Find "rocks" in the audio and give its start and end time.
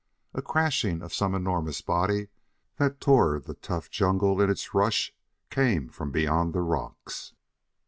6.63-7.33